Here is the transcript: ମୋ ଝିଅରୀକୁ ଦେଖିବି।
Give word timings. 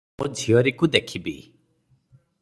ମୋ 0.19 0.27
ଝିଅରୀକୁ 0.39 0.89
ଦେଖିବି। 0.95 1.33